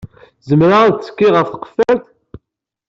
[0.49, 2.05] Zemreɣ ad tekkiɣ ɣef tqeffalt?